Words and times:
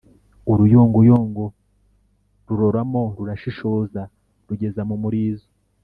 uruyongoyongo 0.51 1.43
ruroramo, 2.47 3.01
rurashishoza 3.17 4.01
rugeza 4.47 4.81
mu 4.89 4.95
murizo 5.03 5.47